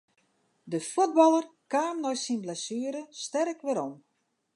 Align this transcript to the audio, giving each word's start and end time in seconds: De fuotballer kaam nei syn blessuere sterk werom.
De 0.71 0.79
fuotballer 0.91 1.45
kaam 1.71 1.95
nei 2.01 2.17
syn 2.23 2.39
blessuere 2.43 3.01
sterk 3.25 3.59
werom. 3.65 3.93